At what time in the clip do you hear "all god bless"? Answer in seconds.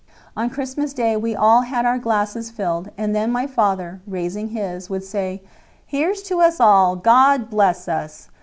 6.59-7.87